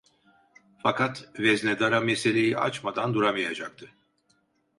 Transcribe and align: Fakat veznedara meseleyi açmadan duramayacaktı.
Fakat 0.77 1.35
veznedara 1.39 1.99
meseleyi 1.99 2.57
açmadan 2.57 3.13
duramayacaktı. 3.13 3.91